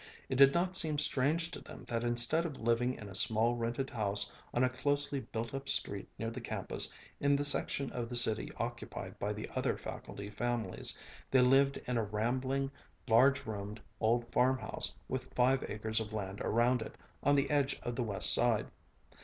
It 0.29 0.35
did 0.37 0.51
not 0.51 0.75
seem 0.75 0.97
strange 0.97 1.51
to 1.51 1.61
them 1.61 1.85
that 1.87 2.03
instead 2.03 2.43
of 2.43 2.57
living 2.59 2.95
in 2.95 3.07
a 3.07 3.13
small 3.13 3.53
rented 3.53 3.91
house 3.91 4.31
on 4.51 4.63
a 4.63 4.67
closely 4.71 5.19
built 5.19 5.53
up 5.53 5.69
street 5.69 6.09
near 6.17 6.31
the 6.31 6.41
campus 6.41 6.91
in 7.19 7.35
the 7.35 7.45
section 7.45 7.91
of 7.91 8.09
the 8.09 8.15
city 8.15 8.51
occupied 8.57 9.19
by 9.19 9.31
the 9.31 9.47
other 9.55 9.77
faculty 9.77 10.31
families, 10.31 10.97
they 11.29 11.41
lived 11.41 11.77
in 11.87 11.97
a 11.97 12.03
rambling, 12.03 12.71
large 13.07 13.45
roomed 13.45 13.79
old 13.99 14.25
farmhouse 14.33 14.95
with 15.07 15.31
five 15.35 15.69
acres 15.69 15.99
of 15.99 16.11
land 16.13 16.41
around 16.41 16.81
it, 16.81 16.95
on 17.21 17.35
the 17.35 17.51
edge 17.51 17.79
of 17.83 17.95
the 17.95 18.01
West 18.03 18.33
Side. 18.33 18.71